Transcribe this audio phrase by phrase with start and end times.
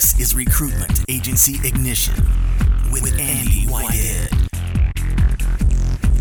[0.00, 2.14] This is Recruitment Agency Ignition
[2.90, 4.30] with Andy Whitehead.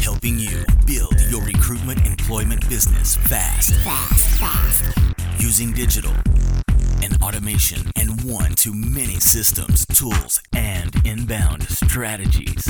[0.01, 4.83] Helping you build your recruitment employment business fast, fast, fast.
[5.41, 6.11] using digital
[7.01, 12.67] and automation and one to many systems, tools, and inbound strategies.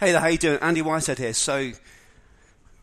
[0.00, 0.58] Hey there, how you doing?
[0.62, 1.34] Andy Whitehead here.
[1.34, 1.72] So,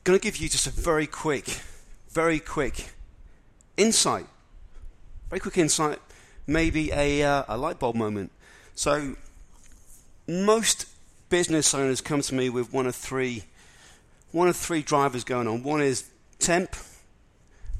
[0.04, 1.62] going to give you just a very quick,
[2.10, 2.92] very quick
[3.76, 4.28] insight.
[5.32, 5.98] Very quick insight,
[6.46, 8.32] maybe a, uh, a light bulb moment.
[8.76, 9.16] So,
[10.28, 10.86] most
[11.30, 13.46] business owners come to me with one of three,
[14.32, 15.64] one of three drivers going on.
[15.64, 16.76] One is temp,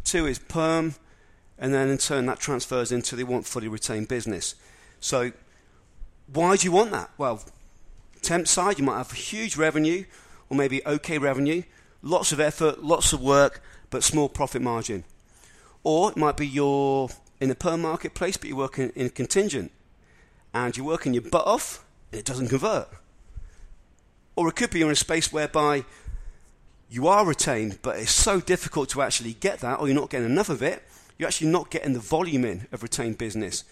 [0.04, 0.96] two is perm,
[1.60, 4.56] and then in turn that transfers into they want fully retained business.
[5.00, 5.32] So,
[6.26, 7.12] why do you want that?
[7.20, 7.44] Well,
[8.22, 10.06] temp side, you might have huge revenue
[10.50, 11.64] or maybe okay revenue,
[12.02, 15.04] lots of effort, lots of work, but small profit margin.
[15.84, 17.10] Or it might be you're
[17.40, 19.72] in a perm marketplace, but you're working in a contingent
[20.54, 22.88] and you're working your butt off and it doesn't convert.
[24.36, 25.86] Or it could be you're in a space whereby
[26.90, 30.30] you are retained, but it's so difficult to actually get that, or you're not getting
[30.30, 30.84] enough of it,
[31.18, 33.64] you're actually not getting the volume in of retained business.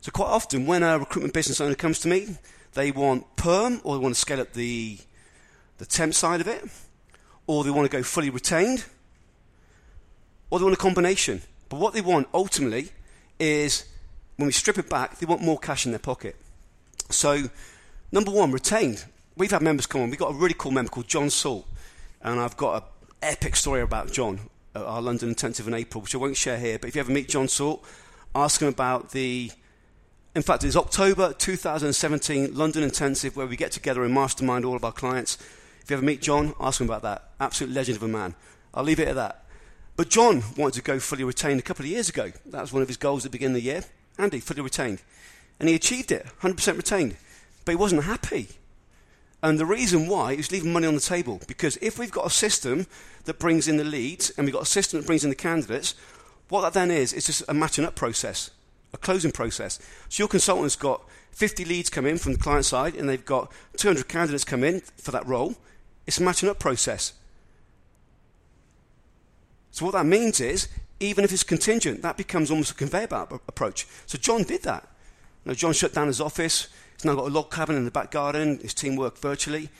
[0.00, 2.36] So, quite often, when a recruitment business owner comes to me,
[2.74, 4.98] they want perm or they want to scale up the,
[5.78, 6.64] the temp side of it,
[7.46, 8.84] or they want to go fully retained,
[10.50, 11.42] or they want a combination.
[11.68, 12.90] But what they want ultimately
[13.38, 13.84] is
[14.36, 16.36] when we strip it back, they want more cash in their pocket.
[17.10, 17.44] So,
[18.10, 19.04] number one, retained.
[19.36, 20.10] We've had members come on.
[20.10, 21.66] We've got a really cool member called John Salt,
[22.22, 22.88] and I've got an
[23.22, 24.40] epic story about John
[24.74, 26.78] at our London intensive in April, which I won't share here.
[26.78, 27.84] But if you ever meet John Salt,
[28.34, 29.50] ask him about the
[30.34, 34.84] in fact, it's October 2017, London Intensive, where we get together and mastermind all of
[34.84, 35.36] our clients.
[35.82, 37.30] If you ever meet John, ask him about that.
[37.38, 38.34] Absolute legend of a man.
[38.72, 39.44] I'll leave it at that.
[39.94, 42.32] But John wanted to go fully retained a couple of years ago.
[42.46, 43.84] That was one of his goals at the beginning of the year.
[44.16, 45.02] Andy, fully retained.
[45.60, 47.16] And he achieved it, 100% retained.
[47.66, 48.48] But he wasn't happy.
[49.42, 51.42] And the reason why, is leaving money on the table.
[51.46, 52.86] Because if we've got a system
[53.24, 55.94] that brings in the leads and we've got a system that brings in the candidates,
[56.48, 58.50] what that then is, is just a matching up process
[58.92, 59.78] a closing process.
[60.08, 63.50] So your consultant's got 50 leads come in from the client side and they've got
[63.76, 65.54] 200 candidates come in for that role.
[66.06, 67.14] It's a matching up process.
[69.70, 70.68] So what that means is,
[71.00, 73.86] even if it's contingent, that becomes almost a conveyor belt approach.
[74.06, 74.86] So John did that.
[75.44, 76.68] You know, John shut down his office.
[76.94, 78.58] He's now got a log cabin in the back garden.
[78.58, 79.70] His team work virtually.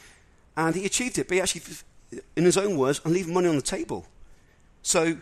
[0.56, 1.28] And he achieved it.
[1.28, 1.62] But he actually,
[2.36, 4.06] in his own words, I'm leaving money on the table.
[4.82, 5.18] So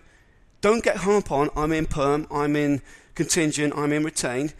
[0.60, 2.82] don't get up on, I'm in perm, I'm in
[3.14, 4.54] contingent, I'm in retained.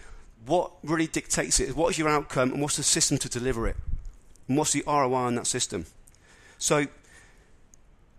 [0.47, 3.77] What really dictates it what is your outcome and what's the system to deliver it?
[4.49, 5.87] And what's the ROI on that system?
[6.59, 6.87] So,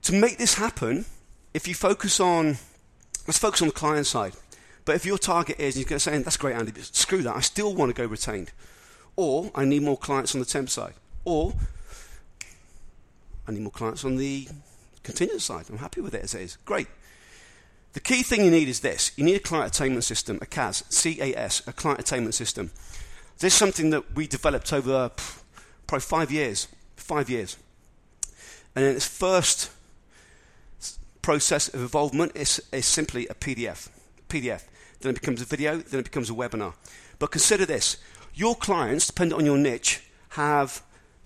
[0.03, 1.05] to make this happen,
[1.53, 2.57] if you focus on,
[3.27, 4.33] let's focus on the client side.
[4.85, 7.35] But if your target is, you're going to say, that's great, Andy, but screw that,
[7.35, 8.51] I still want to go retained.
[9.15, 10.93] Or I need more clients on the temp side.
[11.23, 11.53] Or
[13.47, 14.47] I need more clients on the
[15.03, 15.65] contingent side.
[15.69, 16.57] I'm happy with it as it is.
[16.65, 16.87] Great.
[17.93, 20.83] The key thing you need is this you need a client attainment system, a CAS,
[20.89, 22.71] C A S, a client attainment system.
[23.39, 25.09] This is something that we developed over uh,
[25.87, 26.67] probably five years.
[26.95, 27.57] Five years.
[28.75, 29.71] And in its first
[31.21, 33.89] process of involvement is, is simply a PDF.
[34.29, 34.63] PDF.
[35.01, 36.73] Then it becomes a video, then it becomes a webinar.
[37.19, 37.97] But consider this
[38.33, 40.81] your clients, depending on your niche, have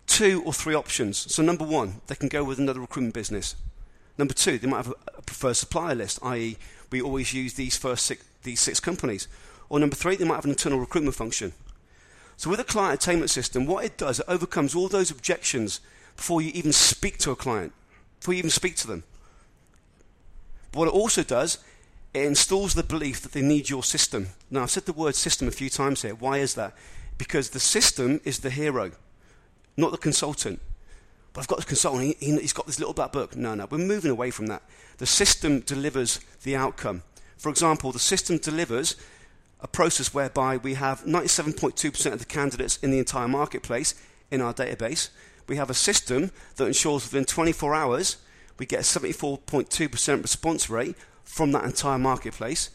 [0.08, 1.32] two or three options.
[1.34, 3.56] So, number one, they can go with another recruitment business.
[4.18, 6.58] Number two, they might have a preferred supplier list, i.e.,
[6.92, 9.28] we always use these first six, these six companies.
[9.70, 11.54] Or number three, they might have an internal recruitment function.
[12.38, 15.80] So with a client attainment system, what it does, it overcomes all those objections
[16.16, 17.74] before you even speak to a client,
[18.20, 19.04] before you even speak to them.
[20.72, 21.60] But what it also does,
[22.14, 24.28] it installs the belief that they need your system.
[24.50, 26.16] Now, I've said the word system a few times here.
[26.16, 26.74] Why is that?
[27.18, 28.92] Because the system is the hero,
[29.76, 30.62] not the consultant.
[31.36, 33.36] But I've got this consultant, he, has got this little black book.
[33.36, 34.64] No, no, we're moving away from that.
[35.00, 37.04] The system delivers the outcome.
[37.38, 38.96] For example, the system delivers
[39.60, 43.96] a process whereby we have 97.2% of the candidates in the entire marketplace
[44.32, 45.10] in our database.
[45.48, 48.16] We have a system that ensures within 24 hours
[48.58, 50.96] we get a 74.2% response rate
[51.26, 52.70] from that entire marketplace.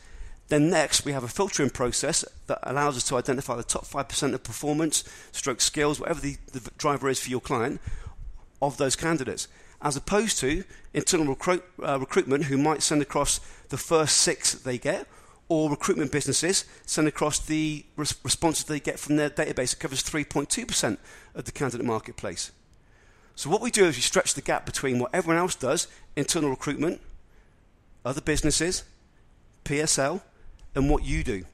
[0.49, 4.35] Then next, we have a filtering process that allows us to identify the top 5%
[4.35, 7.81] of performance, stroke skills, whatever the, the driver is for your client,
[8.63, 9.49] of those candidates,
[9.83, 11.37] as opposed to internal
[11.83, 15.07] uh, recruitment who might send across the first six that they get,
[15.49, 19.73] or recruitment businesses send across the res- responses they get from their database.
[19.73, 20.97] It covers 3.2%
[21.35, 22.53] of the candidate marketplace.
[23.35, 26.51] So what we do is we stretch the gap between what everyone else does, internal
[26.51, 27.01] recruitment,
[28.05, 28.85] other businesses,
[29.65, 30.21] PSL,
[30.75, 31.45] and what you do.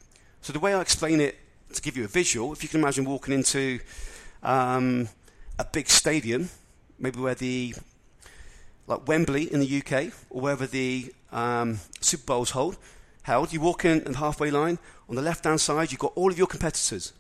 [0.43, 1.37] So the way I explain it
[1.73, 3.81] to give you a visual, if you can imagine walking into
[4.43, 5.09] um,
[5.59, 6.51] a big stadium,
[6.99, 7.75] maybe where the
[8.87, 12.77] like Wembley in the UK or wherever the um, Super Bowls hold,
[13.23, 13.53] held.
[13.53, 14.79] You walk in the halfway line.
[15.09, 17.13] On the left hand side, you've got all of your competitors.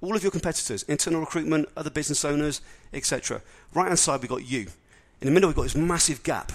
[0.00, 2.62] All of your competitors, internal recruitment, other business owners,
[2.92, 3.42] etc.
[3.74, 4.68] Right hand side, we've got you.
[5.20, 6.52] In the middle, we've got this massive gap.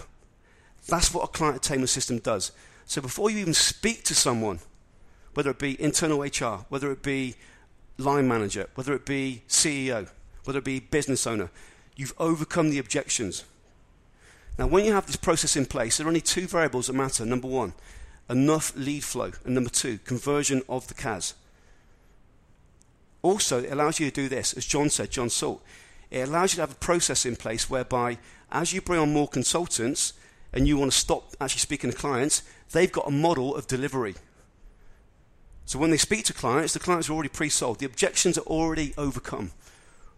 [0.87, 2.51] That's what a client attainment system does.
[2.85, 4.59] So before you even speak to someone,
[5.35, 7.35] whether it be internal HR, whether it be
[7.97, 10.09] line manager, whether it be CEO,
[10.45, 11.49] whether it be business owner,
[11.95, 13.43] you've overcome the objections.
[14.57, 17.25] Now, when you have this process in place, there are only two variables that matter.
[17.25, 17.73] Number one,
[18.29, 19.31] enough lead flow.
[19.43, 21.33] And number two, conversion of the CAS.
[23.21, 25.63] Also, it allows you to do this, as John said, John Salt.
[26.11, 28.17] It allows you to have a process in place whereby,
[28.51, 30.13] as you bring on more consultants
[30.53, 34.15] and you want to stop actually speaking to clients, they've got a model of delivery.
[35.65, 38.41] So when they speak to clients, the clients are already pre sold, the objections are
[38.41, 39.51] already overcome.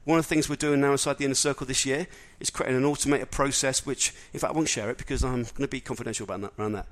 [0.08, 2.08] One of the things we're doing now inside the inner circle this year
[2.40, 5.64] is creating an automated process, which, in fact, I won't share it because I'm going
[5.64, 6.88] to be confidential about that, around that.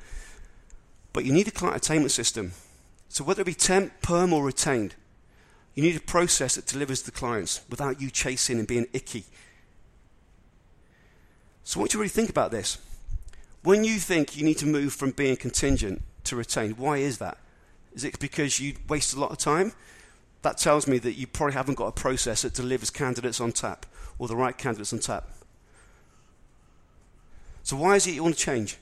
[1.14, 2.52] But you need a client attainment system.
[3.08, 4.96] So whether it be temp, perm, or retained,
[5.76, 9.24] you need a process that delivers the clients without you chasing and being icky.
[11.64, 12.80] So I want you to really think about this.
[13.64, 17.38] When you think you need to move from being contingent to retained, why is that?
[17.94, 19.72] Is it because you waste a lot of time?
[20.46, 23.84] That tells me that you probably haven't got a process that delivers candidates on tap
[24.20, 25.28] or the right candidates on tap.
[27.64, 28.78] So why is it you want to change?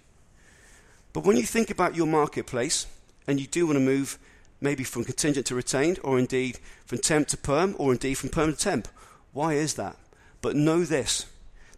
[1.13, 2.85] But when you think about your marketplace
[3.27, 4.19] and you do want to move
[4.59, 8.51] maybe from contingent to retained, or indeed from temp to perm, or indeed from perm
[8.51, 8.89] to temp,
[9.31, 9.95] why is that?
[10.41, 11.27] But know this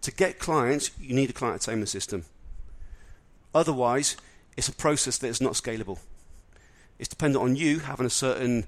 [0.01, 2.25] to get clients, you need a client attainment system.
[3.53, 4.17] Otherwise,
[4.57, 5.99] it's a process that is not scalable.
[6.97, 8.65] It's dependent on you having a certain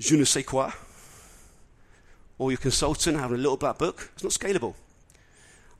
[0.00, 0.72] je ne sais quoi,
[2.38, 4.10] or your consultant having a little black book.
[4.14, 4.74] It's not scalable.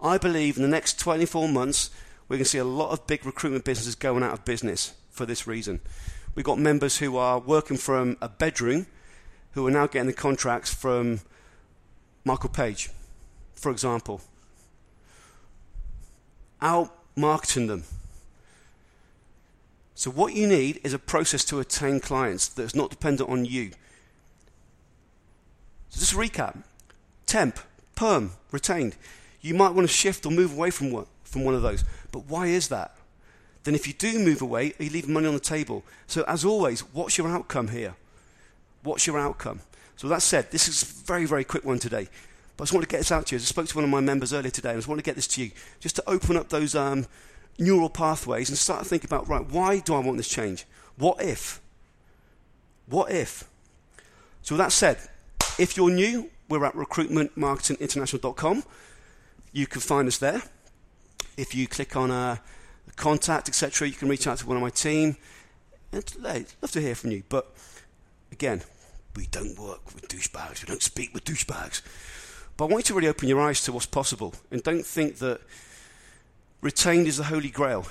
[0.00, 1.90] I believe in the next 24 months,
[2.28, 5.24] we're going to see a lot of big recruitment businesses going out of business for
[5.24, 5.80] this reason.
[6.34, 8.86] We've got members who are working from a bedroom
[9.52, 11.20] who are now getting the contracts from
[12.24, 12.90] Michael Page,
[13.54, 14.20] for example.
[16.60, 17.84] Out marketing them.
[19.94, 23.72] So, what you need is a process to attain clients that's not dependent on you.
[25.90, 26.62] So, just recap
[27.26, 27.60] temp,
[27.94, 28.96] perm, retained.
[29.40, 31.84] You might want to shift or move away from one, from one of those.
[32.10, 32.96] But why is that?
[33.64, 35.84] Then, if you do move away, you leaving money on the table?
[36.06, 37.94] So, as always, what's your outcome here?
[38.82, 39.60] What's your outcome?
[39.96, 42.08] So, that said, this is a very, very quick one today.
[42.56, 43.40] But I just want to get this out to you.
[43.40, 45.16] I spoke to one of my members earlier today, and I just want to get
[45.16, 47.06] this to you just to open up those um,
[47.58, 50.64] neural pathways and start to think about right, why do I want this change?
[50.96, 51.60] What if?
[52.86, 53.44] What if?
[54.42, 54.98] So, with that said,
[55.58, 58.64] if you're new, we're at recruitmentmarketinginternational.com.
[59.52, 60.42] You can find us there.
[61.36, 62.36] If you click on uh,
[62.96, 65.16] contact, etc., you can reach out to one of my team.
[65.92, 67.22] And hey, love to hear from you.
[67.28, 67.52] But
[68.32, 68.62] again,
[69.16, 70.62] we don't work with douchebags.
[70.62, 71.82] We don't speak with douchebags.
[72.56, 75.16] But I want you to really open your eyes to what's possible, and don't think
[75.18, 75.40] that
[76.60, 77.86] retained is the holy grail.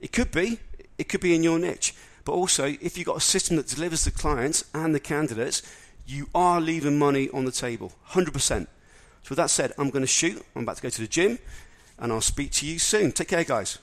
[0.00, 0.58] It could be.
[0.98, 1.94] It could be in your niche.
[2.24, 5.62] But also, if you've got a system that delivers the clients and the candidates,
[6.06, 8.66] you are leaving money on the table, 100%.
[9.22, 10.44] So, with that said, I'm going to shoot.
[10.56, 11.38] I'm about to go to the gym
[11.98, 13.12] and I'll speak to you soon.
[13.12, 13.78] Take care, guys.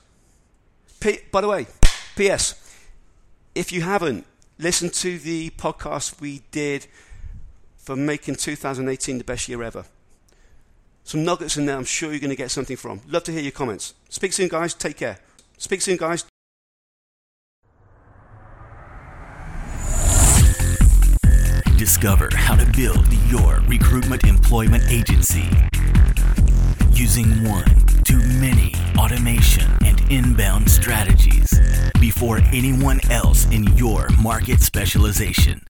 [1.00, 1.66] P- by the way,
[2.14, 2.54] P.S.
[3.54, 4.26] If you haven't
[4.58, 6.86] listened to the podcast we did
[7.78, 9.86] for making 2018 the best year ever,
[11.04, 13.00] some nuggets in there I'm sure you're going to get something from.
[13.08, 13.94] Love to hear your comments.
[14.10, 14.74] Speak soon, guys.
[14.74, 15.18] Take care.
[15.56, 16.29] Speak soon, guys.
[21.80, 25.48] Discover how to build your recruitment employment agency
[26.92, 27.64] using one
[28.04, 31.58] to many automation and inbound strategies
[31.98, 35.62] before anyone else in your market specialization.